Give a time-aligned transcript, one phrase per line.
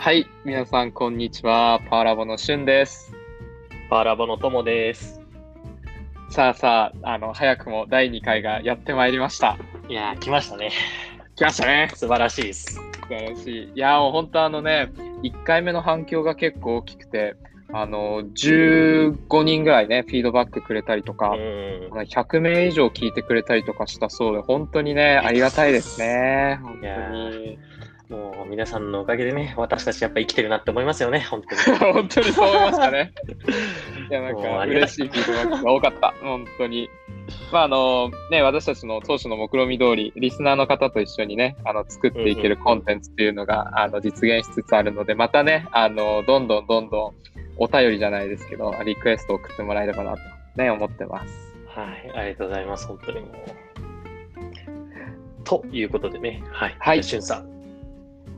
[0.00, 1.80] はい、皆さん、こんにちは。
[1.90, 3.12] パワーラボのしゅんです。
[3.90, 5.20] パーラボの友です。
[6.30, 9.58] さあさあ、あの、早くも第2回がやってまいりました。
[9.88, 10.70] いやー、来ましたね。
[11.34, 11.90] 来ましたね。
[11.92, 12.74] 素晴らしいです。
[12.74, 13.64] 素晴らしい。
[13.64, 14.92] いやー、もう本当あのね、
[15.24, 17.34] 1回目の反響が結構大きくて、
[17.72, 21.90] あの、15人ぐらいね、フィードバックくれたりとか、うん。
[21.92, 26.60] 100名以上聞いてくれたりとかしたそうで、本当にね、ありがたいですね。
[26.62, 27.58] 本当に。
[28.08, 31.78] もう皆さんのおかげでね、私たちやっぱ生きてるなって思いますよね、本当に。
[31.92, 33.12] 本当にそう思いましたね。
[34.10, 36.14] いや、なんか嬉しいフィードバックが多かった。
[36.22, 36.88] 本当に。
[37.52, 47.14] まあ、あの、ね、私たちの当初の目論見通り、リスナーの方と一緒にね、あの、作っていけるうんうんコンテンツっていうのが、あの、実現しつつあるので、またね、あの、どんどんどんどん
[47.58, 50.18] お便りじゃないですけど、リクエストを送ってもらえればなと
[50.56, 51.56] ね、思ってます。
[51.66, 53.32] はい、ありがとうございます、本当にもう。
[55.44, 56.76] ということでね、はい。
[56.78, 57.57] はいじゃあしゅんさん。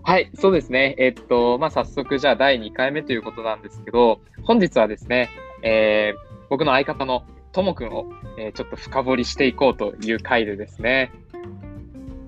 [0.02, 0.94] はい、そうですね。
[0.98, 5.30] えっと、まあ、早速、じゃあ、第2回目ということなんですけど、本日はですね、
[5.62, 11.12] えー僕の相方のともくんを、えーちょっと深掘りしていこうという回でですね、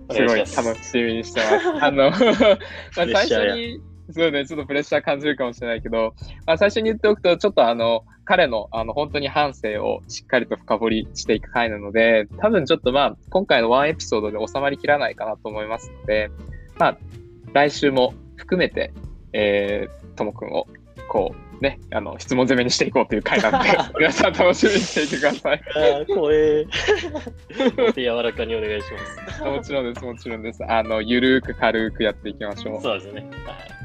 [0.09, 1.69] おすごい楽しみにしてます。
[1.85, 2.19] あの、 まあ、
[2.95, 6.15] 最初に、そうね、ちょっとプレッシャー感じるかもしれないけど、
[6.47, 16.31] まあ、最初に言っておくと、ちょっとあの、彼のあの本当に反省をしっかりと深掘りしていく回なので、多分ちょっとまあ、今回のワンエピソードで収まりきらないかなと思いますので、
[16.79, 16.99] まあ、
[17.53, 18.93] 来週も含めて、
[19.33, 20.67] えー、ともくんを、
[21.09, 25.63] こう、ね、あの、質問攻めにしていこうという回なので、 皆さん楽しみにしていてください。
[25.77, 26.67] あー、怖え。
[27.95, 29.45] 柔らかにお願いします。
[29.45, 30.65] もちろんです、もちろんです。
[30.67, 32.83] あの、ゆるーく軽くやっていきましょう。
[32.83, 33.21] そうですね。
[33.47, 33.83] はい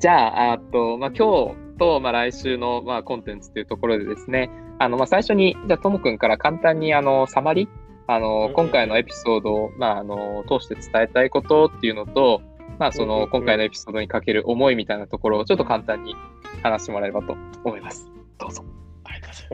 [0.00, 7.68] じゃあ、あと、まあ、今日と、まあ、来週の、まあ、コンテンツというところでですね、あの、まあ、最初に、じゃあ、ともくんから簡単に、あの、サマリ
[8.10, 12.40] あの今回のエピソードを、まあ、あの、通して伝えたいことっていうのと、
[12.78, 16.16] まあ、その、今回のエピソードにかける思いみたいなところを、ちょっと簡単に
[16.62, 18.10] 話してもらえればと思います。
[18.38, 18.64] どうぞ。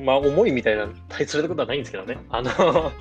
[0.01, 2.17] まあ、思いみたいな、大それたことはないんですけどね。
[2.29, 2.51] あの、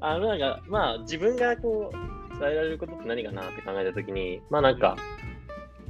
[0.00, 4.96] あの、なんか、まあ、自分がこう、伝えられることって何かなって考えたときに、まあなんか、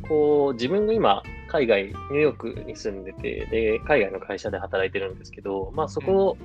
[0.06, 6.36] こう、自分が今、海外、ニューヨークに住んでて、で、海外の会社で働いてるんですけど、まあそこ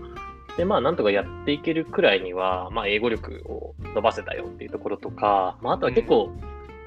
[0.59, 6.31] で、まあなんとかやっていけるくらいには、まあ英語力を伸ばせたよっていうところとか、まああとは結構、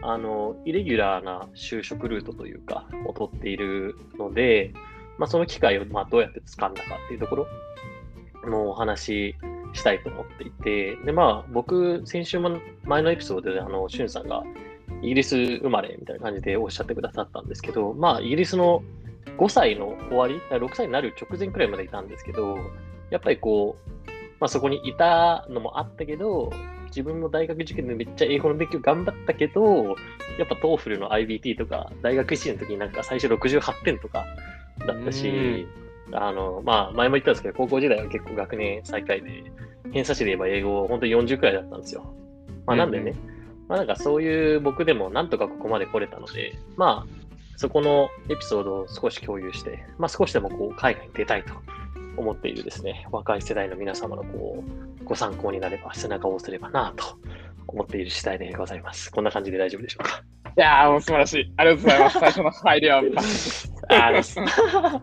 [0.02, 4.74] あの、イレギュラーな就職ルートというか、を取っているので、
[5.16, 7.46] まあ、その機会をまあどうやって掴んだかっていうところ
[8.44, 9.36] のお話し
[9.72, 14.42] したいと思っていて、で、まあ、僕、先週も前のエピソードで、あの、しゅんさんが
[15.00, 18.82] イギリス生まれみたいな感じでおっしゃってくださったんですけど、まあ、イギリスの
[19.38, 22.58] 5歳の終わり、6歳になる直前くらいまでいたんですけど、
[23.12, 23.90] やっぱりこう、
[24.40, 26.50] まあ、そこにいたのもあったけど、
[26.86, 29.96] 自分も大学受験でめっちゃ英語の勉強頑張ったけど、
[30.38, 34.24] やっぱ TOEFL の IBT とか、大学1年の時になんか最初68点とか
[34.86, 35.66] だったし、
[36.12, 39.44] あの、まあ、前も言ったんですけど、高校時代は結構学年最下位で、
[39.92, 42.14] 偏差値で言えば英語、本当に40くらいだったんですよ。
[42.66, 43.14] まあ、なんでね、
[43.68, 47.22] まあ、なんかそういう僕でもなんとかここまで来れたので、まあ、
[47.56, 51.54] そこのエピソードを少し共有して、まあ、少しでもこう海外に出たいと
[52.16, 54.62] 思っているですね、若い世代の皆様のこ
[55.00, 57.18] うご参考になれば、背中を押せればなと
[57.68, 59.10] 思っている次第でございます。
[59.10, 60.22] こんな感じで大丈夫でしょうか？
[60.56, 61.52] いやー、もう素晴らしい。
[61.56, 62.18] ありがとうございます。
[62.20, 63.02] 最初の 入りは
[63.88, 65.02] あ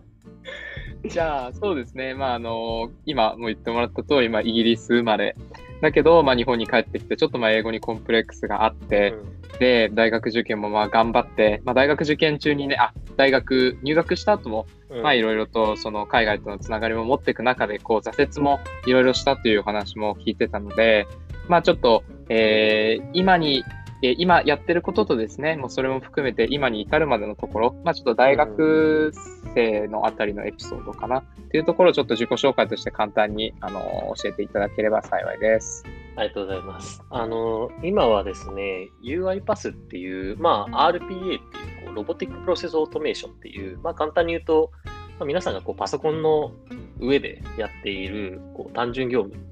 [1.08, 2.14] じゃあ、そうですね。
[2.14, 5.34] まあ、あの、今も言ってもらった通り、まあ、イギリス生まれ。
[5.80, 9.14] だけど、まあ、日本に帰ってきて、ちょっとまあ、英語にコンプレックスがあって、
[9.58, 15.02] で、大学受験もまあ、頑張って、まあ、大学受験中にね、あ、大学入学した後も、うん。
[15.02, 21.06] まあ、いろいろと、その、海外とのつながりも持っていく中で、こう、挫折もいろいろしたというお話も聞いてたので、
[21.48, 23.64] まあ、ちょっと、えー今に、
[24.02, 29.12] え今やってることとですね、もうそれも含めて今に至るまでのところ、まあちょっと大学
[29.54, 33.80] 生のあたりのエピソードかなっていうところをちょっと自己紹介として簡単に、あの
[34.22, 35.84] 教えていただければ幸いです。
[36.16, 37.02] ありがとうございます。
[37.10, 41.38] あの、今はですね、UiPath っていう、まあ、RPA っていう、
[41.86, 44.70] こう Robotic Process Automation っていう、まあ、簡単に言うと、
[45.18, 46.52] まあ、皆さんがこうパソコンの
[46.98, 49.42] 上でやっているこう単純業務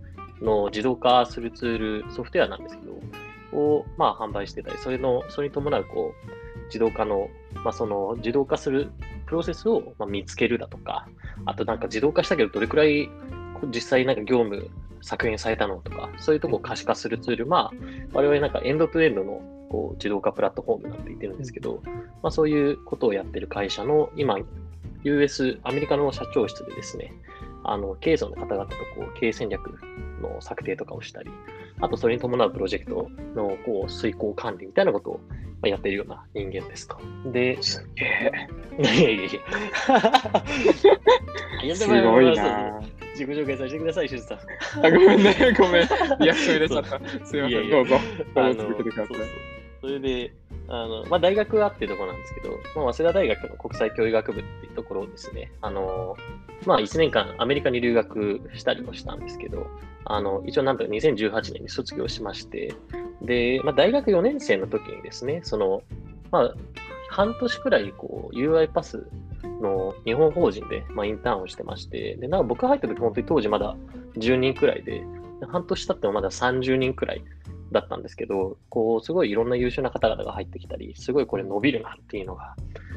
[0.40, 2.92] の自動化するツール、ソフトウェアなんですけど、
[3.52, 7.28] を、まあ、販売してたり、それの、それに伴う、こう、自動化の、
[7.64, 8.90] まあ、その、自動化する
[9.26, 11.08] プロセスを、まあ、見つけるだとか、
[11.46, 13.08] あとなんか自動化したけど、どれくらい、
[13.74, 14.70] 実際なんか業務
[15.02, 17.72] 削減されたのとか、そういうとこを可視化するツール、まあ、
[18.12, 21.82] 我々なんかエンドトゥエンドのこう自動化プラットフォームなんて言ってるんですけど、
[22.22, 24.38] まあ、そういうことをやってる会社の今、
[25.04, 27.12] US、アメリカの社長室でですね、
[27.64, 29.78] あの経営層の方々とこう経営戦略
[30.22, 31.30] の策定とかをしたり、
[31.80, 35.20] あとそれに伴うプロジェクトのこう遂行管理みたいなことを
[35.60, 36.96] まあ、やってるような人間ですと。
[37.32, 38.32] で、すげえ。
[38.78, 39.24] いやいやいや
[41.64, 41.74] いや。
[41.74, 42.80] すごいな。
[43.12, 44.38] 自己紹介させてください、シュさん。
[44.86, 45.88] あ、ごめんね、ごめん。
[46.20, 47.00] リアクション入れちゃった。
[47.26, 47.98] すいません、どうぞ。
[48.34, 49.16] どあのうぞ続けてください
[49.80, 50.32] それで、
[50.70, 56.16] あのまあ、大学はっていうところなんですけど、まあ、早稲田大学の国際教育学部っていうところをですね、あの
[56.66, 59.66] まあ、1年間アメリカに留学したりもしたんですけど、
[60.04, 62.74] あの一応なんとか2018年に卒業しまして、
[63.22, 65.82] で、まあ、大学4年生の時にですね、その、
[66.30, 66.54] まあ、
[67.08, 69.06] 半年くらいこう UI パス
[69.62, 73.74] の日本法人で、まあ、インターンをしてまして、で、なんか僕入った時本当に当時まだ
[74.18, 75.02] 10人くらいで、
[75.40, 77.24] で半年経ってもまだ30人くらい
[77.72, 82.56] だったんですけど、こう、すごいいろんな優秀な方々が入ってきたり、すごいこれ伸びるなっていうのが、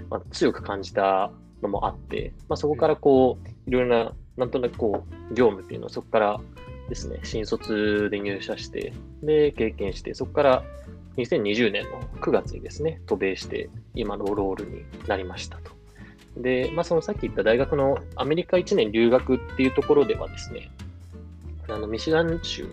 [0.09, 1.31] まあ、強く感じた
[1.62, 6.39] のもあって、まあ、そこからこう、いろいろな、なんとなくこう、業務っていうのをそこから
[6.89, 10.63] ですね、新卒で入社して、で、経験して、そこから
[11.17, 15.71] 2020年の9月にですね、渡米して、今のロールになりましたと。
[16.38, 20.71] で、まあ、そのさっき言った大学のアメリカ1年留学っていうところではですね、
[21.67, 22.67] あのミシガン州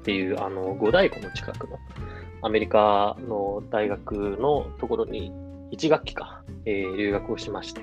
[0.00, 1.78] っていうあの五大湖の近くの
[2.42, 5.32] アメリカの大学のところに
[5.72, 7.80] 1学期か、えー留学をしまして、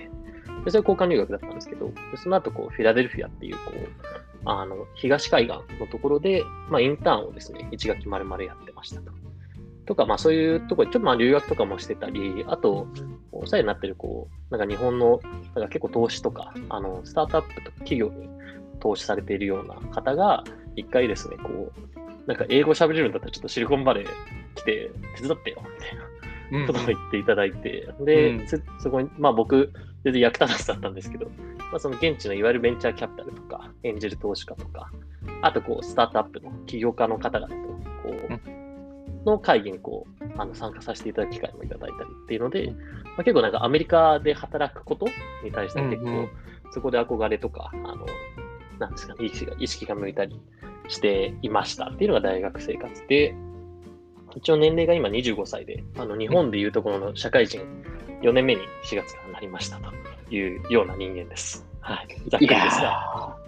[0.66, 9.12] でそれ交換留学だったんですけど、その後こうフィラデルフィアっていうこうあの東海岸のところで、まあ、インターンをですね、1学期丸々やってましたと。
[9.86, 12.88] とか、まあそういうところで、ちょっとまあ留学とかもしてたり、あと、
[13.32, 15.20] お世話になってる、こう、なんか日本の、
[15.56, 18.30] なんか結構投資とか、あの、スタートアップとか企業に
[18.80, 20.44] 投資されているような方が、
[20.76, 21.97] 一回ですね、こう、
[22.28, 24.06] なんか英語喋れるんだったらちょっとシリコンバレー
[24.56, 26.04] 来て手伝ってよ、みたいな。
[26.04, 29.72] うんことを言っていただいて、で、うんそそこに、まあ僕、
[30.04, 31.26] 全然役立たずだったんですけど、
[31.72, 34.90] まあその現地のいわゆるベンチャーキャピタルとか、エンジェル投資家とか、
[35.42, 38.16] あとこう、スタートアップの起業家の方々と、こ
[39.26, 42.76] う、の会議にこう、あの参加させていただく機会もいただいたりっていうので、ま
[43.20, 45.08] あ、結構なんかアメリカで働くこと
[45.44, 46.30] に対して結構、うんうん。
[46.72, 48.06] そこで憧れとか、あの、
[48.80, 50.40] なんですかね、意識が意識が向いたり
[50.88, 53.36] していましたっていうのが大学生活で、
[54.36, 57.62] 一応年齢が今25歳で、あの日本でいうところの社会人
[58.22, 61.66] 4年目に4月からなりましたというような人間です。
[61.82, 62.08] はい。
[62.30, 63.36] ざっくりですが。
[63.44, 63.48] ー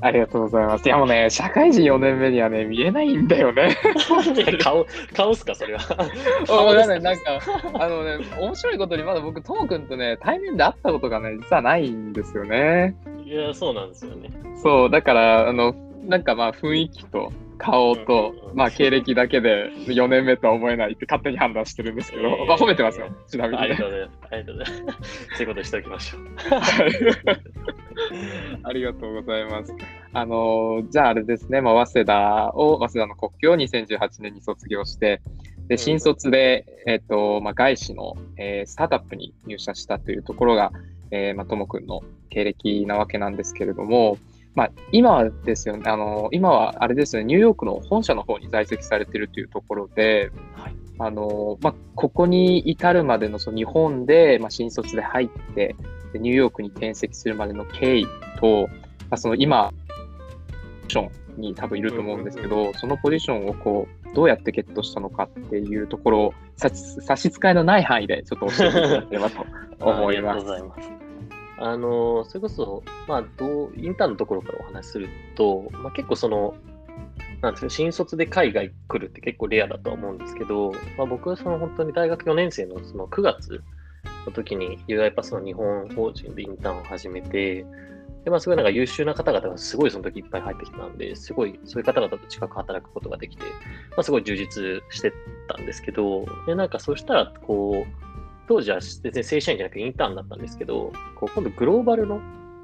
[0.00, 0.86] ありがとうございます。
[0.86, 3.76] いやもうね、社会人4年目にはね、見えないんだよね。
[4.60, 4.84] 顔、
[5.14, 5.80] 顔っすか、それは。
[6.52, 7.00] わかんない。
[7.00, 7.40] なんか、
[7.74, 12.96] あのね、面白いことにまだ僕、ともくんとね、対面で会ったことがね、実はないんですよね。
[13.24, 14.30] いや、そうなんですよね。
[14.56, 23.68] そう、だから、あの、なんかまあ雰囲気と顔とまあ経歴だけで4年目とは思えないって勝手に判断してるんですけど、いやいやいやまあ褒めてますよ、ちなみにね。
[23.68, 24.18] ありがとうございます。
[24.30, 25.28] ありがとうございます。
[25.36, 26.22] そういうことにしておきましょう。
[28.62, 29.74] ありがとうございます。
[30.12, 35.22] あのーじゃああれですね、まあ、早稲田を、早稲田の国境を2018年に卒業して、
[35.68, 40.72] で、新卒で、えっ、と、まあ、外資の、えースタートアップに入社したというところが、
[41.10, 44.18] えーまあ、ともくんの経歴なわけなんですけれども、
[44.54, 50.74] まあ、今はですよね、あのー今はあれですよね、ニューヨークの本社の方に在籍されているというところで、はい。
[50.98, 55.74] あのーまあ、ここに至るまでのその日本で、まあ、新卒で入って、
[56.12, 58.06] でニューヨークに転籍するまでの経緯
[58.38, 58.76] と、ま
[59.10, 59.72] あ、その今、
[60.82, 61.08] ポジショ
[61.38, 69.44] ンに多分いると思うんですけど、そのポジションをこう、どうやってゲットしたのかっていうところを差し差し支えのない範囲でちょっと教えていただければと
[69.80, 71.03] 思いますありがとうございます。
[71.58, 76.54] あの、それこそ、まあ、どう、インターンのところからお話しすると、まあ、結構その、
[77.40, 83.62] なんですか、新卒で海外来るって結構レアだとは思うんですけど、まあ、僕はその本当に大学4年生のその9月
[84.26, 87.64] の時に UI パスの日本法人でインターンを始めて、
[88.24, 93.44] で、まあ、すごいなんか優秀な方々がすごいその時いっぱい入ってきたんで、すごいそういう方々と近く働くことができて、
[93.90, 95.12] まあ、すごい充実して
[95.46, 98.13] たんですけど、で、なんかそうしたら、こう、
[98.48, 102.20] 当時は全然正社員じゃなくてインターンだったんですけど、こう今度グローバルの、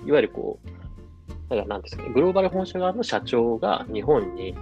[0.07, 4.55] いわゆるこう、なんかなんですかね、グローバル本社側の社長が日本に、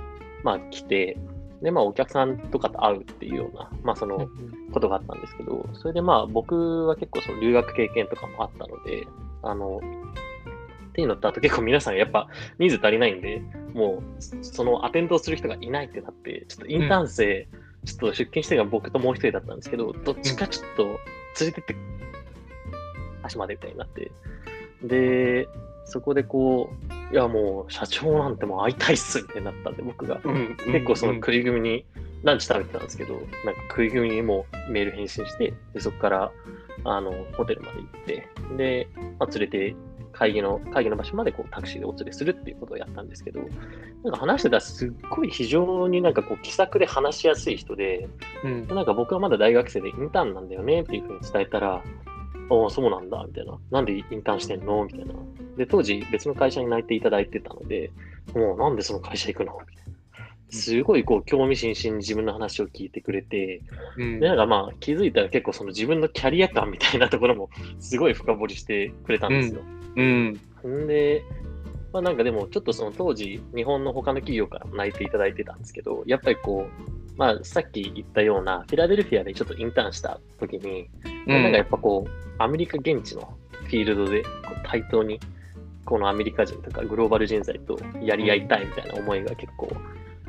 [0.43, 1.17] まあ、来て、
[1.63, 4.29] で、まあ、お客さんとかと会うっていうような、まあ、その、
[4.73, 9.07] ことがあったんですけど、それでまあ僕は結構その留学経験とかもあったので、
[9.43, 9.81] あの、
[10.91, 17.49] っていうのと、あと結構皆さんやっぱ人数足りないんで、もうそのアテンドをする人がいないってなって、ちょっとインターン生、
[17.85, 20.99] ちょっと出勤してるのが僕ともう一人だったんですけど、どっちかちょっと連
[21.41, 21.77] れてって、
[23.23, 24.11] 足までみたいになって、
[24.83, 25.49] で、
[25.85, 26.71] そこでこ
[27.11, 30.21] う、いやもう社長なんてもう会いたいっすみたいになったんで、僕が。
[30.67, 31.85] 結構その食い組みに、
[32.23, 33.29] ランチ食べてたんですけど、なんか
[33.69, 36.33] 食い組みにもうメール返信して、でそこから
[36.85, 39.77] あのホテルまで行って、で、まあ、連れて
[40.19, 43.41] 会議の、会議の場所までこうタクシーでお連れするっていうことをやったんですけど、
[44.03, 48.09] なんか話してたらすっごい非常になんかこう気さくで話しやすい人で、
[48.43, 48.67] うん。
[48.67, 51.75] なんか僕はまだ大学生でインターンなんだよねっていうふうに伝えたら、
[52.51, 53.59] ああ、そうなんだ、みたいな。
[53.71, 54.85] なんでインターンしてんの？
[54.85, 55.15] みたいな。
[55.57, 57.93] で、当時別の会社に内定いただいてたので、
[58.35, 59.57] もうなんでその会社行くの？
[59.69, 59.88] みたいな。
[60.51, 63.63] すごいこう興味津々に自分の話を聞いてくれて、
[63.97, 69.61] うん、でなんかまあ気づいたら結構その自分のキャリア感みたいなところもすごい深掘りしてくれたんですよ。
[69.97, 71.23] うん、うん、で、
[71.93, 80.89] まあ、なんかでもちょっとその当時日本の他の企業からも泣いていただいてたんですけど、やっぱりこう、まあさっき言ったようなフィラデルフィアでちょっとインターンした時に、
[81.27, 85.21] うん、なんかやっぱこうアメリカ現地のフィールドでこう対等に
[85.85, 89.71] このアメリカ人とかグローバル人材とやり合いたいみたいな思いが結構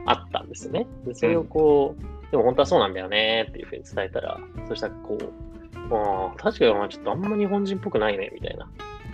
[0.09, 0.87] あったんですよね。
[1.05, 8.67] でそれをこう、うん、でも本当はそうなんだよねっていうふうに伝えたら、そしたらこう、ああ、確かにちょっとあんま日本人っぽくないねみたいな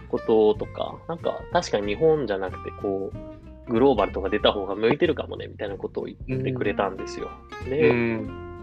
[0.10, 7.30] こととか、なんか確かに日本じゃなくてこう、グローバルとか出た方が向いてるかもねみたいなことを言ってくれたんですよ。
[7.64, 7.92] うん、で、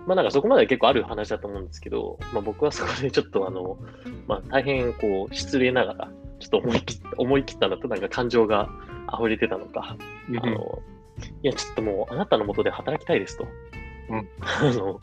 [0.07, 3.77] まあなんかそこまで結構ある話だと思うんですけど、まあ僕はそこでちょっとあの、
[4.27, 8.69] まあ大変こう失礼ながら、ちょっと思い切った、思い切ったのとなんか感情が
[9.13, 9.97] 溢れてたのか、
[10.43, 10.83] あの、
[11.43, 13.47] いや、ちょっともう、あなたのもとで働きたいですと。
[14.11, 14.29] うん。
[14.41, 15.01] あの、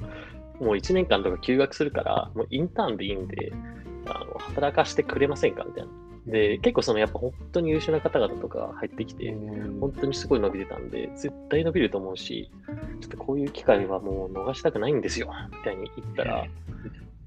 [0.60, 3.52] もう1年間とか休学するから、もうインターンでいいんで、
[4.06, 5.90] あの働かせてくれませんかみたいな。
[6.28, 9.34] で、結構そのやっぱ本当に優秀な方々とか入ってきて、
[9.80, 12.52] 本当にすごい伸びてたんで、絶対伸びると思うし、
[13.02, 16.46] ちょっとこういう機会はもう逃したくないんですよ、みたいに言ったら、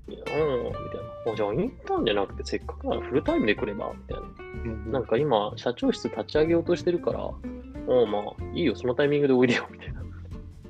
[0.09, 1.37] いや、うん、みたいな。
[1.37, 4.23] じゃあインターンじゃなくてせっかくならフルタイムで来れば、みたい
[4.87, 4.93] な。
[4.93, 7.31] なんか今、社長室立ち上げようとしてるから、
[7.87, 8.23] おまあ、
[8.55, 10.03] いいよ、そのタイミングでおいでよ、みたいな。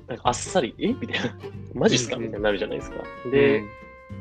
[0.08, 0.88] なんかあっさり、え？
[1.00, 1.34] みたいな。
[1.74, 2.16] マジっすか？
[2.16, 2.96] みたいになるじゃないですか。
[3.30, 3.68] で、うん、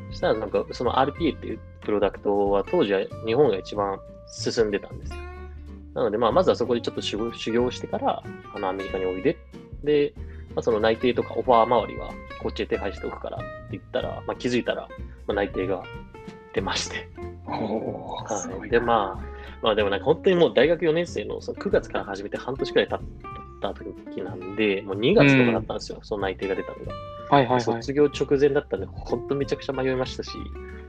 [0.10, 5.20] そしたらなんか、その RPA っていうプロダクトは当時は日本が一番進んでたんですよ。
[5.94, 7.18] なので、まあ、まずはそこでちょっと修
[7.52, 9.38] 行してから、あの、アメリカにおいで。
[9.84, 10.14] で、
[10.56, 12.10] まあ、その内定とかオファー周りは
[12.42, 14.88] こっちで手配しておくからって言ったら、まあ、気づいたら、
[15.28, 15.84] まあ、内定が
[16.54, 17.10] 出まして。
[17.46, 19.31] はい、で、まあ、
[19.62, 23.00] まあでもなんか本当にもう大学4年生のその9月から始めて半年くらい経っ
[23.62, 26.94] た時なんで、もう2月とかだったんですよ、うん、その内定が出たのが。
[27.32, 30.32] はいはいはい、卒業直前だったんで、本当めちゃくちゃ迷いましたし、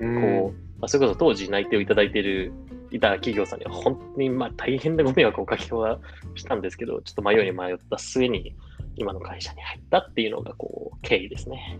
[0.00, 2.52] うん、こう、まあ、それこそ当時内定をいただいている
[2.90, 5.98] いた企業さんには本当にまあ大変なご迷惑をおかけは
[6.34, 8.54] したんですけど、ちょっと迷いに迷った末に
[8.96, 11.78] 今の会社に入ったっていうのがこう経緯ですね。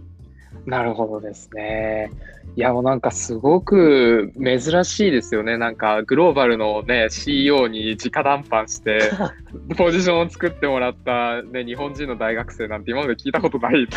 [0.66, 2.10] なるほどですね。
[2.54, 5.56] いや、もうなんかすごく珍しいですよね。
[5.56, 9.10] なんかグローバルのね、CEO に直談判して、
[9.76, 13.96] ポジションを作ってもらった、ね、日本人の大学生なんて今まで聞いたことないって、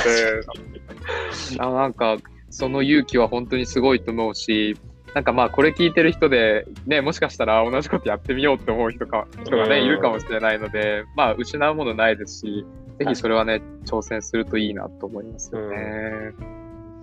[1.60, 2.18] あなんか
[2.50, 4.78] その勇気は本当にすごいと思うし、
[5.14, 12.66] なんかまあこれ聞いてる人で、ね、もしかしたら同じことやってみようって思う人か人がね、いるかもしれないので、まあ失うものないですし、
[13.00, 16.34] ぜひそれはね、挑戦するといいなと思いますよね。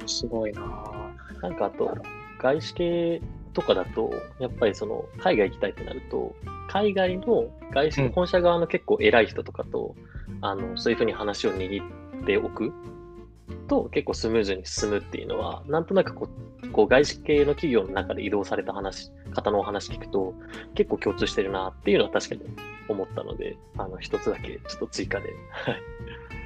[0.00, 0.62] うん、すごいな。
[1.42, 1.94] なんかあと、
[2.38, 3.20] 外資系
[3.52, 6.34] とかだと、やっぱりその海外行きたいってなると、
[6.68, 9.94] 海外の外資、本社側の結構偉い人とかと、
[10.40, 11.82] あのそういうふうに話を握
[12.22, 12.72] っておく
[13.68, 16.28] と結構スムーズに進むっていうのは、なんとなくこ
[16.62, 20.34] うこう外資系の企業の中で移動された話、方のお話聞くと、
[20.74, 22.42] 結構共通してるなっていうのは確かに
[22.88, 25.34] 思ったので、あの、一つだけちょっと追加で、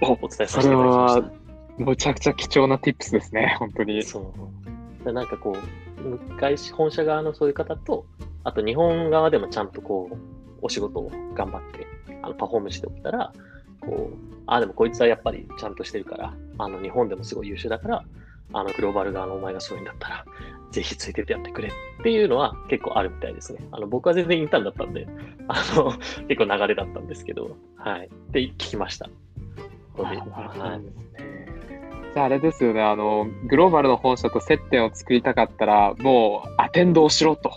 [0.00, 1.46] お伝えさせていただきました。
[1.78, 4.02] むちゃくちゃ貴重な tips ですね、本当に。
[4.02, 4.32] そ
[5.04, 5.12] う。
[5.12, 8.06] なんかこう、外資本社側のそういう方と、
[8.44, 10.16] あと日本側でもちゃんとこう、
[10.62, 11.86] お仕事を頑張って、
[12.22, 13.32] あのパフォームしておったら、
[13.80, 14.16] こう、
[14.46, 18.04] あ、でもこいつはやっぱりちゃんとしてるから、あの日本でもすごい優秀だから、
[18.52, 20.24] あのグローバル側のお前がすごいんだったら、
[20.70, 21.72] ぜひついてってやってくれっ
[22.02, 23.60] ていうのは結構あるみたいですね。
[23.72, 25.06] あの僕は全然インターンだったんで、
[25.48, 25.92] あの
[26.28, 28.06] 結構流れだったんですけど、はい。
[28.06, 29.08] って聞きました。
[29.96, 30.16] はい、
[32.14, 37.52] じゃああれですよね、あの、グローバルの本社と接点を作りたかったら、もうアテンドをしろと。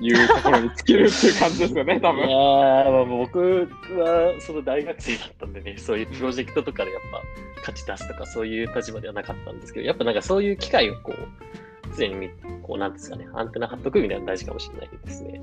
[0.00, 2.28] いうところに尽きるっていう感じですよね、多分。
[2.28, 12.30] いやまあ、僕はその大学生だったんでね、そういうプロジェクトとかでやっぱ勝ち出すとかそういう立場ではなかったんですけど、やっぱなんかそういう機会をこう、常に
[12.62, 15.40] こう、なんですかね、アンテナ張っとくみたいなの大事かもしれないですね。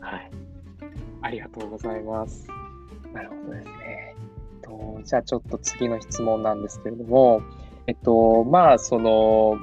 [0.00, 0.30] はい。
[1.22, 2.48] ありがとうございます。
[3.12, 4.14] なるほどですね。
[4.62, 7.42] とじゃあちょっと次の質問なんですけれども、
[7.86, 9.56] えっと、まあ、その、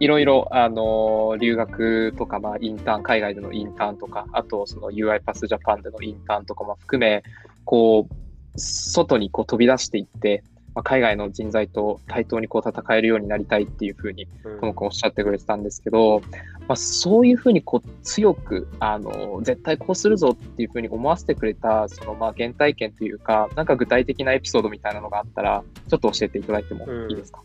[0.00, 7.22] いろいろ、あの、留学とか、まあ、インターン、海外でのインターンとか、あと、その UiPath Japan でのインターンとかも含め、
[7.64, 8.14] こう、
[8.56, 10.42] 外にこう飛び出していって、
[10.74, 14.26] まあ、海外の人材と対等にこう戦えるようになりたいっていうふうに、
[14.60, 16.22] この子おっしゃってくれてたんですけど、
[16.68, 27.42] まあ、そういうふうにこう強くあの絶対こうするぞっていうふうに思わせてくれたそのまあ原体験というかなんか具体的なエピソードみたいなのがあったらちょっと教えていただいてもいいですか、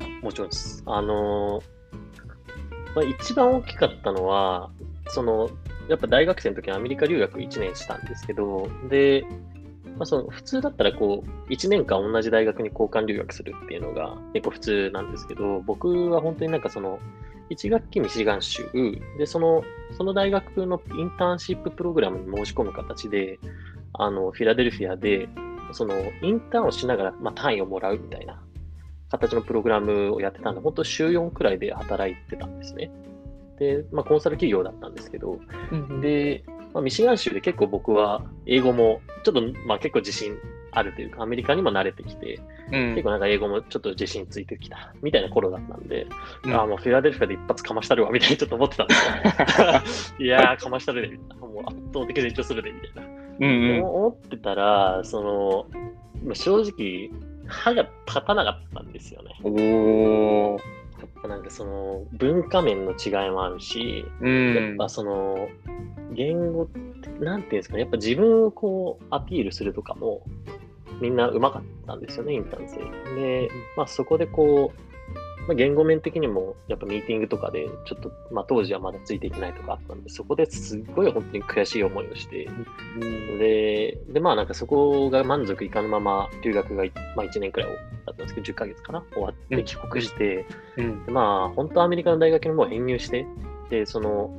[0.00, 0.82] うん、もちろんです。
[0.86, 1.62] あの
[2.94, 4.70] まあ、一番大きかったのは
[5.08, 5.50] その
[5.88, 9.24] やっぱ大学生の時にアメリカ留学1年したんですけどで
[9.98, 17.00] まあ、その普通だったらこう1年間同じ大学に交換留学するっていうのが結構普通なんですけど僕は本当になんかその
[17.50, 18.68] 1学期ミシガン州
[19.18, 19.64] でその
[19.96, 23.40] その大学のインターンシッププログラムに申し込む形で
[23.94, 25.28] あのフィラデルフィアで
[25.72, 28.40] そのインターンをしながら、まあ、単位をもらうみたいな
[29.10, 32.90] 形のプログラムをやってたんで本当週4くらいで働いてたんですね。
[33.58, 35.38] で、まあ、コンサル企業だったんですけど、
[35.72, 40.36] うんうん、で、まあ、ミシガン州で結構僕は英語もちょっと、まあ、結構自信
[40.70, 42.40] あるというか、アメリカにも慣れてきて、
[42.72, 46.06] うん、結構なんか英語もちょっと自信ついてきたみたいな頃だったんで、
[46.44, 48.94] うん、ああ、もうフィラデルフィアで一発かましたるわみたいにちょっと思ってたんで
[49.86, 50.24] すよ。
[50.24, 51.46] いやー、かましたるで、みたいな。
[51.46, 53.18] もう圧倒的成長するで、みたいな。
[53.40, 55.66] うんうん、思ってたら、そ
[56.24, 57.10] の、正直、
[57.48, 59.34] 歯が立たなかったんですよね。
[59.42, 60.58] お
[61.00, 65.48] やっぱなんかその文化面の違いもあるし、うん、やっぱその
[66.12, 70.22] 言語って、なんていうんですかね、やっぱ自分をこうアピールするとかも
[71.00, 72.78] みんなうまかったんですよね、インターン生。
[73.14, 74.87] で、まあそこでこう、
[75.48, 82.44] まあ、言語面的にもやっぱミーティングとかでちょっと、まあ、当時はまだついていけないとかあったんでそこですっごい本当に悔しい思いをして、
[83.00, 86.84] うん、ででまあなんかそこが満足いかぬまま留学が、
[87.16, 87.70] まあ、1年くらい
[88.04, 90.44] だったんですけど10ヶ月かな終わって帰国して、
[90.76, 93.26] うん、でまあ本当アメリカの大学にもう編入して
[93.70, 94.30] でその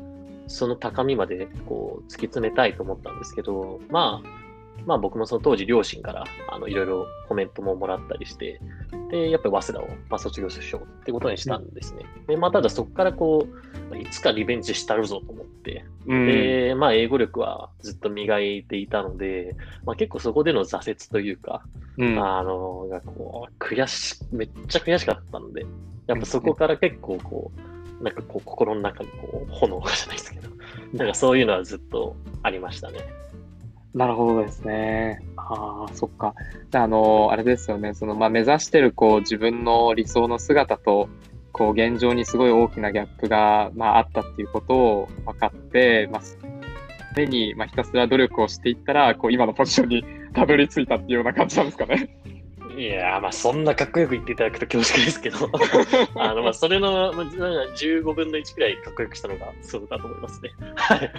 [0.45, 4.38] その高みまでこう突き詰めたいと思ったんですけどまあ
[4.85, 8.59] まあ僕もその当時両親からあのいろいろコメントももらったりして、
[9.09, 12.05] で、やっぱり早稲田を、まあ、卒業しようってことにしたんですね。
[12.27, 13.47] で、まあただそこからこ
[13.91, 19.55] う、いつかリベンジしたるぞと思って、うん、で、まあ英語力はずっと磨いていたので、
[19.85, 21.63] まあ結構そこでの挫折というか、
[21.97, 25.65] うん、あの、がこう、悔し、めっちゃ悔しかったので、
[26.07, 27.51] やっぱそこから結構こ
[27.99, 30.49] う、なんかこう心の中にこう炎がじゃないですけど、
[30.93, 32.99] なんかそういうのはずっとありましたね。
[33.93, 35.21] なるほどですね。
[35.35, 36.35] ああ、そっか。
[36.73, 37.93] あ、あの、あれですよね。
[37.95, 41.09] その、まあ、目指してる、こう、自分の理想の姿と、
[41.51, 46.21] こう、現状にすごい大きなギャップが、まあ、あったっていうことを分かって、まあ、
[47.15, 52.15] 目に、まあ、ひたすら努力をしていったら、こう、今のポジションに たどり着いたっていうような感じなんですかね。
[52.77, 55.37] いやまあそんなかっこよく言っていただくと恐縮ですけど
[56.15, 60.51] あのまあそれの、まあ、15分の1くらいかっこよくしたのがそうだと思いますね。
[60.75, 61.11] はい。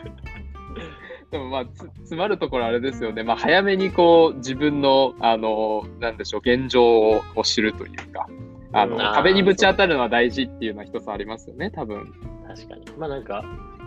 [1.30, 3.22] でもまあつ、詰まるところあれですよね。
[3.22, 8.26] まあ、早めにこう、自分の、あの、なんでしょう、現状をこう知るというか、
[8.72, 12.12] あの、壁にぶち当たるのは大事っていうのは一つありますよね、多分。
[12.48, 12.84] 確かに。
[12.98, 13.44] まあなんか、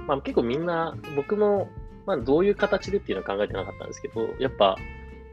[0.07, 1.69] まあ結構みんな、僕も、
[2.05, 4.77] まあどういう形でっていうのは考えてなかったんですけど、やっぱ、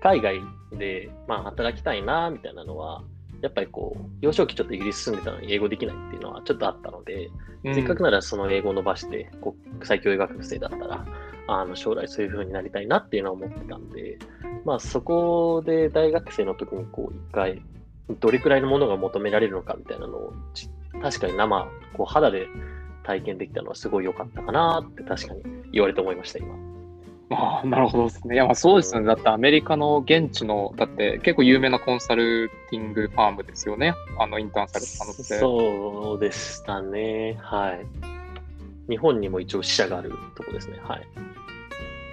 [0.03, 0.41] 海外
[0.73, 3.03] で、まあ働きたいな、みたいなのは、
[3.41, 7.31] やっぱりこう、幼少期ちょっとイギリス住んでたのに英語できないっていうのはちょっとあったので、
[7.65, 11.05] うん、せっかくならその英語を伸ばして、国際教育学生だったら、
[11.53, 14.19] あの将来そういう風になりたいなっていうのは思ってたんで、
[14.65, 17.63] まあそこで大学生の時にこう一回、
[18.21, 20.33] どれくらいのものが求められるのかみたいなのを、
[21.03, 22.47] 確かに生、こう肌で
[23.03, 26.55] 体験できたのはすごい良かったかなって確かに言われて思いました、今。
[27.33, 28.35] ああ、なるほどですね。
[28.35, 29.07] いや、まあそうですよね。
[29.07, 33.95] だってアメリカの現地の、だって結構有名なコンサルティングファームですよね。
[34.19, 35.23] あの、インターンされたので。
[35.23, 37.39] そうでしたね。
[37.41, 37.87] はい。
[38.91, 40.81] 日本にも一応支社があるとこですね。
[40.83, 41.07] はい。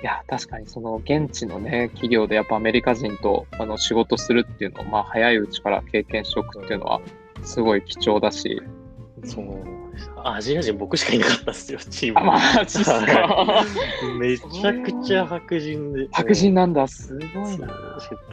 [0.02, 7.02] いや、確かにその現地のね、企業でやっぱアメリカ人とあの仕事するっていうのを、まあ早いうちから経験しておくっていうのは、
[7.44, 8.62] すごい貴重だし。
[9.24, 9.78] そう
[10.24, 12.26] アジア人僕しかいなかったですよ、チーム。
[12.26, 13.66] マジっすか。
[14.20, 16.08] めちゃくちゃ白人で。
[16.12, 17.68] 白人なんだ、すごいな。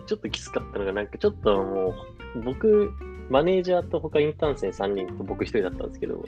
[0.07, 1.94] ちょっときつかったのが、なんかちょっとも
[2.37, 2.92] う、僕、
[3.31, 6.22] マネージャーと他インターン生3人と僕1人だったんですけど、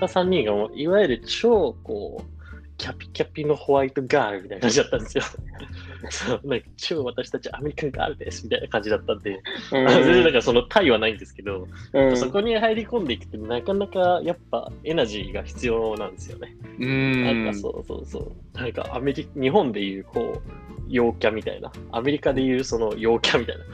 [0.00, 2.37] 他3人がもう、いわゆる超こう、
[2.78, 5.24] キャピキャピのホワイトガールみたいな感じだったんですよ。
[6.10, 16.56] そうなんか超私たちアメリカンガールですみたいな感じだったんで、うん、全然なんかそのタイはないんですけど、うん、そこに入り込んでいくとなかなかやっぱエナジーが必要なんですよね。
[16.78, 18.20] うん、なんかそうそうそ
[18.54, 18.56] う。
[18.56, 20.50] なんかアメリ日本でいうこう
[20.88, 23.64] 陽キャみたいな、アメリカでいうその陽キャみたいな。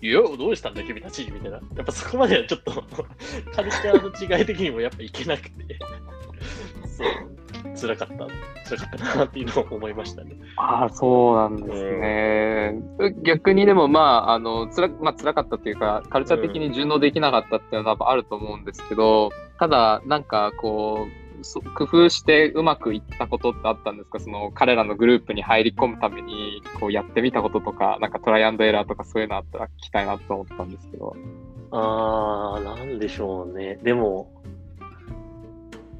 [0.00, 1.58] いや、どうしたんだ君たちみたいな。
[1.76, 2.72] やっぱそこまではちょっと
[3.54, 5.78] カルチャーの違い的にもやっぱいけなくて。
[6.96, 7.47] そう
[7.80, 10.36] 辛かった、辛かったなっていうのを思いましたね。
[10.56, 12.74] ああ、そうなんですね。
[13.22, 24.18] 逆にでも、まあ、あの、つら、まあ、辛かったというか、カルチャー的に順応できなかったっていうのは多分あると思うんですけど、ただ、なんか、こう、そ工夫してうまくいったことってあったんですか？
[24.18, 31.14] その彼らのグループに入り込むためにこうやってみたこととか、なんかトライアンドエラーとかそういうのあったら聞きたいなと思ったんですけど。
[31.70, 33.78] あー、なんでしょうね。
[33.84, 34.37] でも、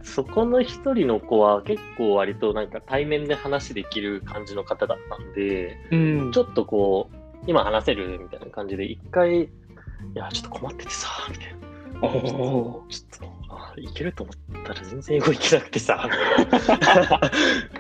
[0.09, 7.17] そこの一人の子は結構割となんか対面で話できる感じの方だったんで、うんちょっとこう、
[7.47, 9.49] 今話せるみたいな感じで、一回、い
[10.15, 11.59] や、ちょっと困っててさ、みたいな。
[12.01, 16.09] おちょっと、あいけると思ったら全然英語いけなくてさ、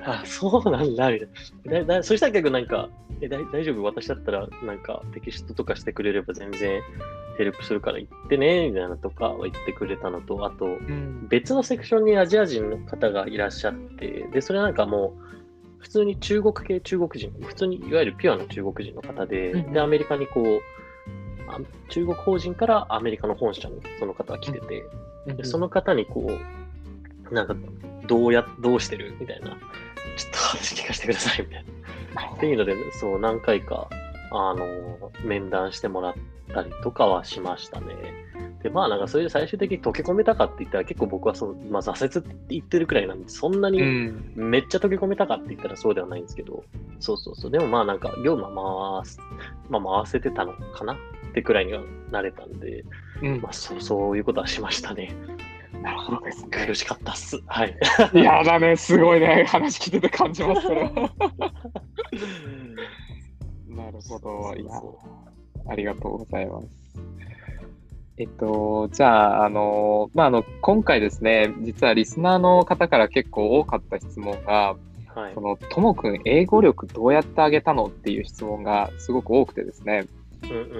[0.04, 1.28] あそうなんだ、みたい
[1.64, 1.72] な。
[1.80, 2.88] だだそしたら結構なんか、
[3.20, 3.82] え大大丈夫？
[3.82, 6.80] 私だったらなんかテキストとかしてくれれば全然
[7.38, 11.28] ヘルプするから行ってね、みたいなとかは言ってくれたのと、あと、うん。
[11.28, 15.28] 別のセクションにアジア人の方がいらっしゃって、で、それなんかもう、
[15.78, 20.60] 普通に中国系中国人、普通にいわゆるピュアな中国人の方で、うんで、アメリカにこう、
[21.48, 24.84] あ中国法人からアメリカの本社にその方が来てて、
[25.34, 26.28] でその方にこ
[27.30, 27.54] う、なんか、
[28.08, 29.56] どうや、どうしてるみたいな、ちょっ
[30.32, 31.64] と話聞かせてくださいみたい
[32.16, 32.34] な。
[32.34, 33.88] っていうので、そう、何回か、
[34.32, 36.14] あの、面談してもらっ
[36.48, 37.94] たりとかはしましたね。
[38.62, 46.64] で、まあなんかそれで最終的に溶け込めたかって言ったら結構僕はそう、まあ挫折って言ってるくらいなんで、そんなうにんめっちゃ溶け込めたかって言ったらそうではないんですけど、
[46.98, 47.50] そうそうそう。
[47.50, 49.20] でもまあなんか業務は回す、
[49.68, 50.96] まあ回せてたのかなっ
[51.34, 52.84] てくらいにはなれたんで、
[53.22, 55.14] うんまあそう、そういうことはしましたね。
[55.82, 56.48] なるほどですね。
[56.66, 57.40] 苦しかったっす。
[57.46, 57.78] はい。
[58.12, 60.90] いやだね、すごいね、話聞いてて感じます、それは。
[63.68, 64.54] なるほど。
[64.56, 64.98] いやそ、
[65.68, 66.66] ありがとうございます。
[68.16, 74.76] えっと、じゃあ、あの、まあ、あの、今回ですね、実はリスナーの方から結構多かった質問が、
[75.14, 75.40] はいそ。
[75.40, 80.06] の、ともくん、英語力どうやって上げたのっていう質問がすごく多くてですね、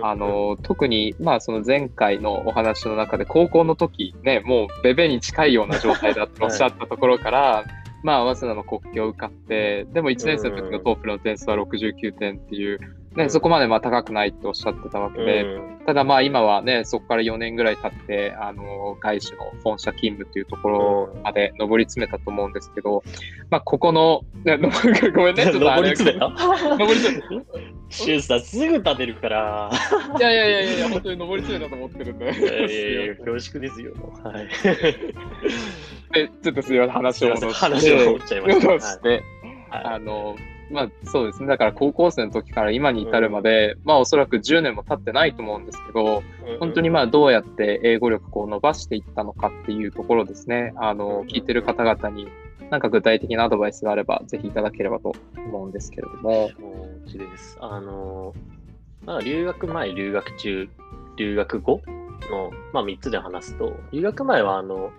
[0.03, 7.65] あ、の、特に、まあ、その前回のお話の中で、高校の時、ね、もうビリに近いような状態だって おっしゃったところから、
[8.03, 12.79] まあ、早稲田の国教を受かって、でも1年生の時の TOEFL の点数は69点っていう、
[13.17, 23.03] ね、うんそこまでまあ高くないっておっしゃってたわけで、うんただまあ今はね、そこから4年ぐらい経って、あの、外資の本社勤務というところまで上り詰めたと思うんですけど、
[23.49, 24.69] まあここの、ねの
[25.17, 26.77] ごめんね、ちょっとあれ登り詰めた？
[26.77, 27.47] 上り詰め
[27.89, 29.71] シュースターすぐ立てるから。
[30.19, 32.25] いやいやいやいや本当に上り詰めたと思ってるんで。
[32.25, 33.93] いやいやいや、恐縮ですよ。
[34.23, 34.49] はい。
[36.13, 37.55] で、ちょっとすいません、話を戻して。
[37.55, 38.61] 話を戻っちゃいまし
[39.01, 40.37] たはあの、
[40.71, 50.73] まあそうですね、だから高校生の時から今に至るまで、まあおそらく10年も経ってないと思うんですけど、い本当にまあどうやって英語力を伸ばしていったのかっていうところですね。
[50.77, 52.29] あの、聞いてる方々に
[52.71, 56.51] なんか具体的なアドバイスがあれば、ぜひいただければと思うんですけれども。
[57.07, 57.57] 承知です。
[57.61, 58.35] あの、
[59.05, 60.69] まあ、留学前、留学中、
[61.17, 61.81] 留学後
[62.31, 64.93] の、まあ、3つで話すと、留学前は、あの、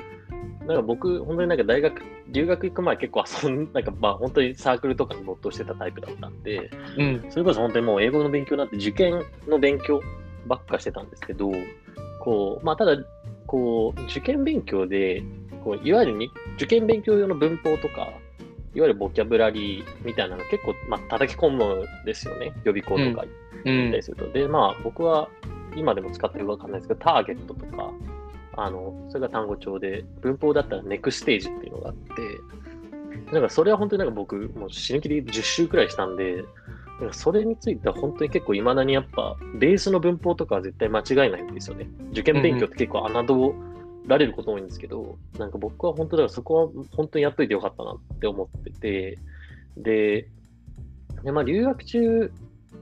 [0.70, 7.26] なんか僕、本当になんか大学、留学行く前結構遊ん、なんかまあ本当にサークルとかに没頭してたタイプだったんで、うん。
[7.32, 10.00] それこそ本当にもう英語の勉強なんて受験の勉強
[10.46, 11.52] ばっかしてたんですけど、
[12.20, 12.98] こう、まあただ、
[13.48, 15.24] こう、受験勉強で、
[15.64, 18.02] こういわゆるに受験勉強用の文法とか、
[18.76, 22.54] いわゆるボキャブラリーみたいなの結構、まあ、叩き込むんですよね。
[22.64, 24.32] 予備校とかう行ったんりすると。
[24.32, 25.30] で、まあ僕は
[25.76, 27.92] 今でも使ってるかわかんないですけど、ターゲットとか、
[28.66, 36.44] あの、それが単語帳で、文法だったらネクステージっていうのがあって、なんかそれは本当になんか僕、もう死ぬ気で10周くらいしたんで、
[37.00, 41.88] なんかそれについては本当に結構未だにやっぱ、ベースの文法とかは絶対間違いないんですよね。
[42.12, 43.56] 受験勉強って結構侮
[44.08, 49.18] られること多いんですけど、なんか僕は本当だからそこは本当にやっといてよかったなって思ってて、
[49.78, 50.28] で、
[51.24, 52.32] でまあ留学中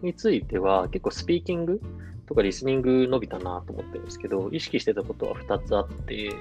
[0.01, 1.81] については結構スピーキング
[2.27, 6.31] とかリスニング伸びたなと思ってるんですけど、意識してたことは2つあって、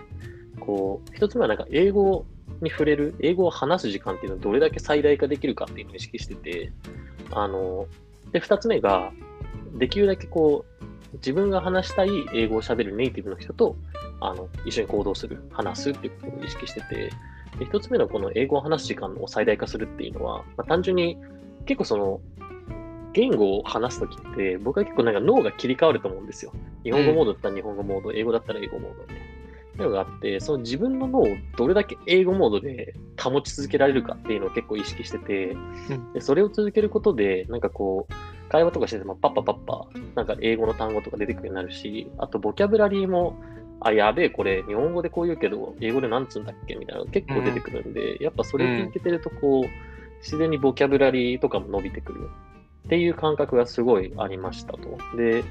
[0.60, 2.26] こう、1つ目はなんか英語
[2.60, 6.72] に触れる、英語を話す時間っていうのをどれだけ最大化できるかっていうのを意識してて、
[7.30, 7.86] あの、
[8.32, 9.12] で、2つ目が、
[9.78, 13.76] できるだけこう、自分が話したい英語を喋るネイティブの人と、
[14.20, 17.10] あの、一緒に行動する、話すっていうことを意識してて、
[17.58, 21.16] で、一つ目のこの英語を話す時間を最大化するっていうのは、まあ、単純に
[21.66, 22.20] 結構その、
[23.16, 26.52] 言語を話すときって、僕は結構なんか脳が切り替わると思うんですよ。
[26.84, 29.20] 日本語モードだったら日本語モード、英語だったら英語モードね。
[29.72, 31.26] っていうのがあって、その自分の脳を
[31.56, 36.12] どれだけ英語モードで保ち続けられるかっていうのを結構意識してて、うん。
[36.12, 38.14] でそれを続けることで、なんかこう、
[38.50, 43.34] 会話とかしててもパッパパッパ、なんか英語の単語とか出てくるようになるし、あとボキャブラリーも、
[43.80, 46.74] あ、やべえ、これ、日本語でこう言うけど、英語でなんつうんだっけ？
[46.76, 49.64] みたいなのが結構出てくるんで、やっぱそれ続けてると、こう、
[50.20, 52.30] 自然にボキャブラリーとかも伸びてくる
[52.86, 54.96] っていう感覚がすごいありましたと。
[55.16, 55.44] で、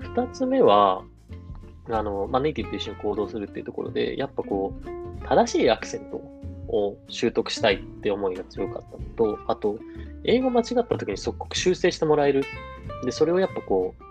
[0.00, 1.04] 二つ目は、
[1.88, 6.16] あの、まあ、ネイティブと一緒に行動するっていうところで、やっぱこう、正しいアクセント
[6.68, 9.78] を習得したいって思いが強かったのと、あと、
[10.24, 12.44] 英語間違った時に即刻修正してもらえる。
[13.04, 14.02] で、それをやっぱこう、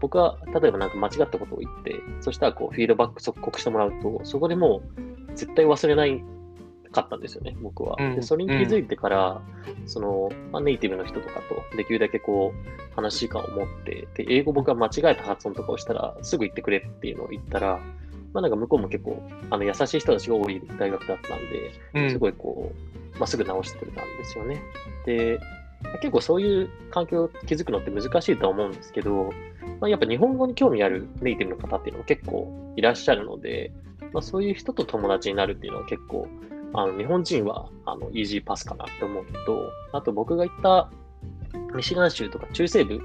[0.00, 4.82] 僕は例えばなんか間違ったことを言って、そしたらこうフィードバック即刻してもらうと、そこでも
[5.30, 6.24] う絶対忘れない
[6.92, 7.96] かったんですよね、僕は。
[7.96, 9.42] でそれに気づいてから、
[9.80, 17.80] うん、その、まあ、ネイティブの人とかとできるだけこう話感を持って、で、英語僕が間違えた発音とかをしたら、すぐ言ってくれっていうのを言ったら、
[18.32, 21.36] まあなんか向こうも結構、あの優しい人たちが多い大学だった
[21.96, 22.72] んで、すごいこ
[23.16, 24.62] う、まあ、すぐ直してくれたんですよね。
[25.04, 25.38] で、
[26.00, 29.30] 結構そういう環境を築くのって難しいとは思うんですけど、
[29.80, 33.72] まあ、やっぱ日本語に興味あるネイティブの方っていうのも結構いらっしゃるので、
[34.12, 36.28] まあ、そういう人と友達になるっていうのは結構、
[36.72, 40.90] あの日本人はあのイージーパスかなって思うのと、あと僕が行った
[41.74, 43.00] ミシガン州とか中西部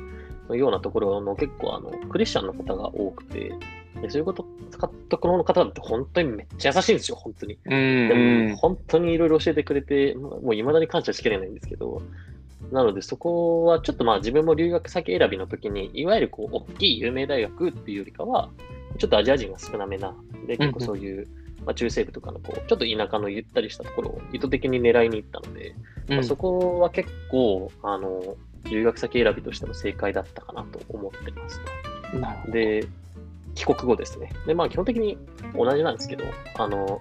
[0.49, 3.53] のようなところの結構あのクリスチャンの方が多くて、
[4.01, 7.57] でそういうこと使ったところの方って本当にめっちゃ優しいんですよ、本当に。
[7.65, 12.01] でも本当にいろいろ教えてくれて、もう未だに感謝しきれないんですけど、
[12.71, 18.49] なので、そこはちょっとまあ自分も留学先選びの時に、いわゆるこう、大きい有名大学っていうよりかは、
[18.97, 20.15] ちょっとアジア人が少なめな、
[20.47, 21.27] で、結構そういう、
[21.65, 25.75] まあ、中西部とかのこう、ちょっと田舎のゆったりしたところを意図的に狙いに行ったので、
[26.07, 28.35] まあ、そこは結構、あの、
[28.69, 31.59] 留学先選びとしても正解だったかなと思ってます
[32.45, 32.51] と。
[32.51, 32.87] で、
[33.53, 34.31] 帰国後ですね。
[34.45, 35.17] で、まあ基本的に
[35.55, 36.23] 同じなんですけど、
[36.57, 36.99] あの、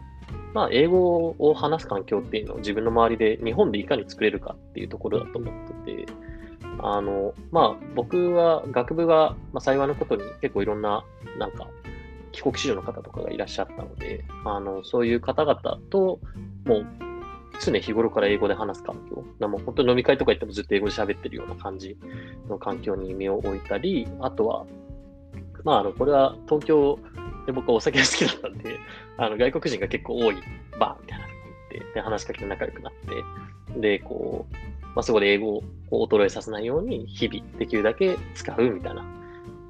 [0.52, 6.06] まあ、英語を話す環境っていうのを自分の周りで日本でいかに作れるかっていうところだと思ってて、
[6.78, 11.04] あの、まあ、僕は学部が、まあ、幸いなことに結構いろんな、
[11.38, 11.66] なんか、
[12.34, 16.18] 帰国子女の方とかがいらっしゃったので、あの、そういう方々と、
[16.66, 16.86] もう、
[17.60, 21.96] 常日頃から英語で話す環境、もう本当に飲み会とか行ってもずっと英語で喋ってるような感じ
[22.48, 24.66] の環境に身を置いたり、あとは、
[25.62, 26.98] まあ、あの、これは東京
[27.46, 28.78] で、僕はお酒が好きだったんで、
[29.16, 30.36] あの外国人が結構多い
[30.78, 31.36] バーみたいなとこ
[31.70, 32.92] 行って、で、話しかけて仲良くなっ
[33.74, 34.54] て、で、こう、
[34.94, 39.04] まあ、そこで英語を衰えさせないように、日々できるだけ使うみたいな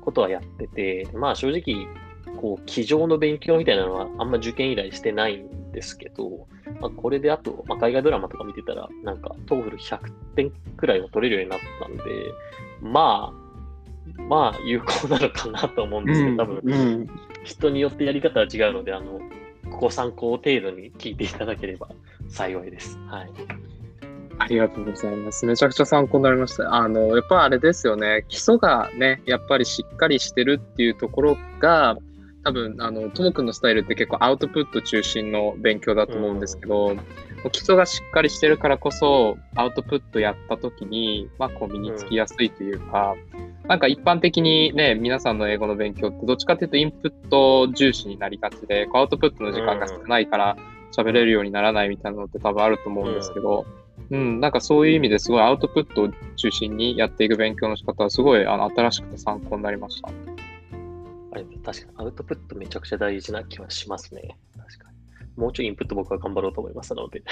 [0.00, 1.88] ことはやってて、まあ正直、
[2.40, 6.46] こう、机上の勉強みたいなのはあんま受験以来してないんですけど、
[6.80, 12.02] まあ、これであと、まあ、海外ドラマとか見てたら、なんか、 TOEFL 100点くらいは取れるようになったんで、
[12.80, 17.06] まあ、まあ、有効なのかなと思うんですけど、多分、うん、
[17.44, 19.20] 人によってやり方は違うので、あの、
[19.70, 21.88] ご参考程度に聞いていただければ
[22.28, 22.98] 幸いです。
[23.08, 23.30] はい。
[24.38, 25.46] ありがとうございます。
[25.46, 26.74] めちゃくちゃ参考になりました。
[26.74, 28.24] あの、やっぱあれですよね。
[28.28, 31.96] 基礎がね、やっぱりしっかりしてるっていうところが、
[32.44, 37.00] 多分、あの、ともくんのスタイルって結構アウトプット中心の勉強だと思うんですけど、うん、
[37.50, 50.56] 基礎がしっかりしてるからこそ、アウトプットやった時に、まあ、こう身につきやすいというか、うん、なんか一般的にね、皆さんの英語の勉強ってどっちかっていうとインプット重視になりがちで、アウトプットの時間が少ないから
[50.94, 53.64] 喋れるようにならないみたいなのって多分あると思うんですけど、
[54.10, 60.33] うん、うん、なんかそういう意味ですごいアウトプットを中心にやっていく勉強の仕方はすごいあの新しくて参考になりました。
[61.34, 64.36] あれ、確かにアウトプットめちゃくちゃ大事な気はしますね。
[64.56, 64.94] 確かに。
[65.36, 67.22] もうちょいインプット僕は頑張ろうと思いますので。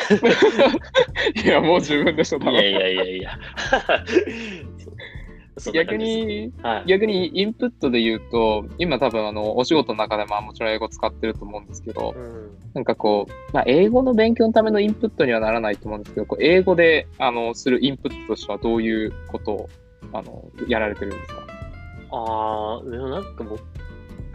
[1.45, 3.39] いや、もう十分でしょ、いやいやいやいや。
[5.73, 19.69] 逆に、はい、逆にインプットで言うと、今多分あの、お仕事の中でまあもちろん英語使ってると思うんですけど、うん、なんかこう、まあ英語の勉強のためのインプットにはならないと思うんですけど、こう英語であの、するインプットとしてはどういうことを、
[20.15, 21.43] あの、やられてるんですか？
[22.13, 23.59] ああ、でもなんかもう、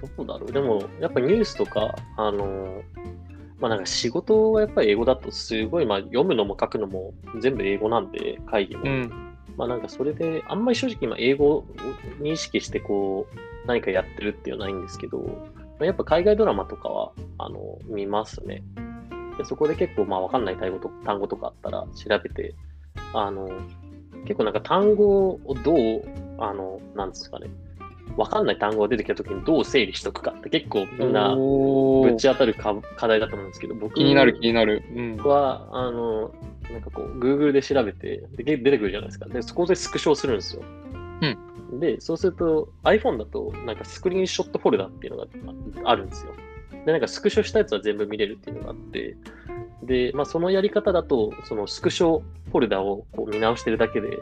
[0.02, 0.52] どうだろう？
[0.52, 2.82] でも、やっぱニュースとか、あの、
[3.60, 8.84] まあなんか仕事はやっぱり英語だとすごい、まあ読むのも書くのも全部英語なんで、会議も。
[8.84, 9.12] うん、
[9.58, 11.66] まあなんかそれで、あんまり正直今英語を
[12.20, 15.26] 認識してこう、何かやってるっていうのはないんですけど、ま
[15.82, 18.64] あ、やっぱ海外ドラマとかは、あの、見ますね。
[19.38, 22.56] でそこで結構まあわかんない単語と単語とかあったら調べて、
[23.14, 23.48] あの、
[24.24, 26.02] 結構なんか単語をどう、
[26.40, 27.48] あの、なんですかね、
[28.15, 34.84] 分かんない単語が出てきたときにどう整理しとくかって結構みんなぶち当たる課題だと思うんですけど、僕気になる気になる。
[35.24, 36.34] は、あの、
[36.72, 39.28] なんかこう、Google で調べてで、出てくるじゃないですか。
[39.28, 40.63] で、そこでスクショをするんですよ。
[41.72, 41.80] うん。
[41.80, 45.28] で、そうすると iPhone だと、なんかスクリーンショットフォルダっていうのが
[45.89, 46.34] あるんですよ。
[46.86, 49.17] で、なんかスクショしたやつは全部見れるっていうのがあって、
[49.84, 54.17] で、まあそのやり方だと、そのスクショフォルダをこう見直してるだけで、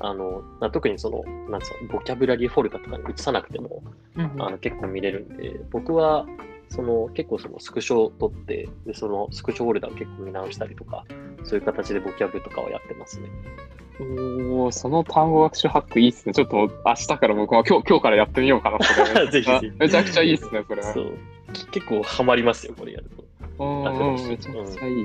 [0.00, 3.82] あの、特にその、なんつうの、ボキャブラリーフォルダとかに移さなくても、
[4.16, 6.26] うんうん、あの結構見れるんで、僕は
[6.68, 11.04] その結構そのスクショを取って、でそのスクショホルダーを結構見直したりとか、
[11.44, 13.28] そういう形でボキャブとかをやってますね。
[14.00, 16.34] おお、その単語学習ハックいいっすね。
[16.34, 20.82] ちょっと明日から僕は今日今日からやってみようかな、そ れぜひぜひあめちゃくちゃいいっすね、それ。
[20.82, 21.12] そう
[21.52, 23.24] き結構ハマりますよ、これやると。
[24.28, 25.04] めちゃくちゃいい。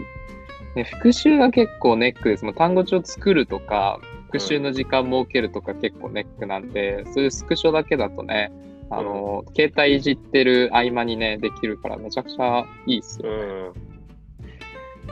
[0.76, 2.46] ね、復習が結構ネックです。
[2.46, 8.52] もう単語帳作るとか、復習の時間設けるとか結構ネックなんで、そういうスクショだけだとね、
[8.92, 13.30] あの、携帯いじってる合間にね、できるからめちゃくちゃいいっすよ。
[13.30, 13.74] うん。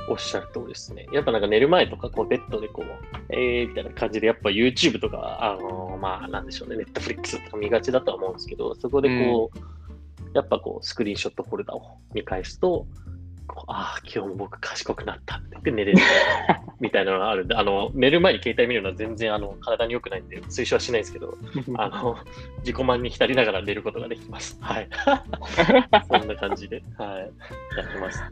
[0.10, 1.08] おっしゃる通りですね。
[1.12, 2.86] やっぱなんか寝る前とか、こうベッドでこう、
[3.30, 9.58] えーみたいな感じで、やっぱ YouTube とか、あのーまあなんでしょうね、Netflix とか見がちだとは思うんですけど、そこでこう、
[10.36, 12.86] やっぱこう、スクリーンショットフォルダを見返すと、
[13.68, 16.00] ああ、今日も僕賢くなったって言って寝れる
[16.80, 21.38] みたいなのがあるんで、あの、寝る前に携帯見るのは全然あの体に良くないんで、推奨はしないんですけど、
[21.76, 22.18] あの、
[22.60, 24.58] 自己満に浸りながら寝ることができます。
[24.62, 24.90] はい。
[26.10, 27.78] そんな感じで、はい。
[27.78, 28.24] やってます。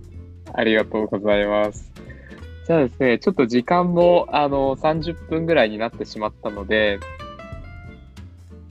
[0.54, 1.92] ありがとうございます。
[2.66, 7.00] じゃあですね、ちょっと時間もあの30分ぐらいになってしまったので、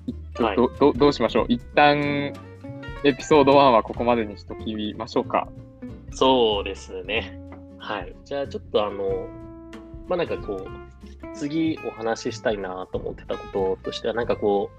[0.07, 2.33] いどはいどどどうしましょう一旦
[3.05, 5.47] エピソード1はここまでにしときましょうか。
[6.15, 7.39] そうですね。
[7.79, 8.15] はい。
[8.25, 9.29] じゃあちょっとあの、
[10.07, 14.71] まあなんかこう、次お話ししたいなと思ってたこととしては、なんかこ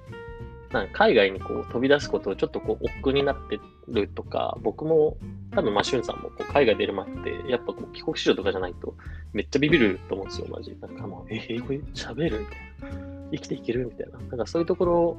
[0.71, 5.17] う、なん海外にこう飛び出すことをちょっとこう、億劫になってるとか、僕も、
[5.51, 8.95] 多分まあ、しゅんさんもこう海外出る前って、やっぱこう帰国子女とかじゃないと、
[9.33, 10.75] めっちゃビビると思うんですよ、マジ。
[10.81, 12.39] なんかもう、え、英語喋る？
[12.39, 12.97] みたいな。
[13.31, 13.85] 生きていける？
[13.87, 14.19] みたいな。
[14.19, 15.17] なんかそういうところを、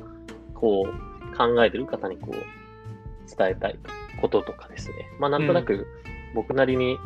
[0.54, 3.78] こう、考えてる方にこう、伝えたい
[4.20, 4.94] こととかですね。
[5.18, 5.86] まあなんとなく
[6.36, 6.98] 僕なりに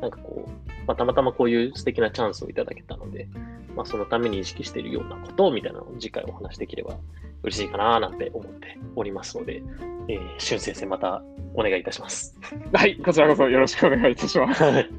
[0.00, 0.50] なんかこう、
[0.86, 3.26] まあ、たまたまこういう素敵なチャンスをいただけたので、
[3.74, 6.96] まあそのために意識しているようなことみたいなのを次回お話しできれば
[7.42, 9.62] 嬉しいかななんて思っておりますので、
[10.08, 11.22] えー、しゅん先生また
[11.54, 12.38] お願いいたします。
[12.72, 14.62] はい、こちらこそよろしくお願いいたします。
[14.62, 14.90] はい。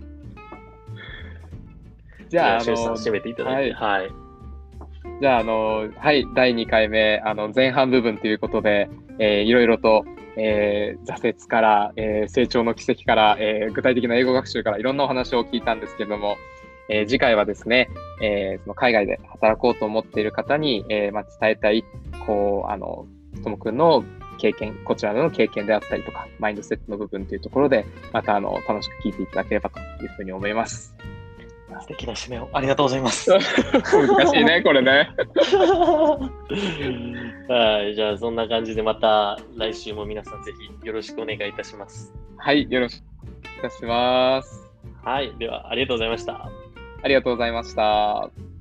[2.27, 4.09] じゃあ、あしゅんさんの、締めていただいて、はい。
[5.21, 10.05] じゃあ、あの、はい、第2回目、あの、前半部分ということで、えーいろいろと、
[10.37, 16.37] えー挫折から、えー成長の奇跡から、えー具体的な英語学習からいろんなお話を聞いたんですけれども、
[16.89, 17.89] えー次回はですね、
[18.21, 21.83] えーその海外で働こうと思っている方に、えーまあ、伝えたい、
[22.25, 23.07] こう、あの、
[23.43, 24.03] ともくんの
[24.37, 30.95] 経験、こちらの経験であったりとか、マインドセットの部分というところで、また、あの、楽しく聞いていただければというふうに思います。
[31.81, 33.31] 素敵な締めをありがとうございます。
[33.31, 33.41] 難
[34.27, 35.09] しいね、これね。
[37.47, 42.13] はい、じゃあそんな感じでまた来週も皆さんぜひよろしくお願いいたします。
[42.37, 44.69] はい、よろしくお願いいたします。
[45.03, 46.49] はい、ではありがとうございました。
[47.03, 48.54] ありがとうございました。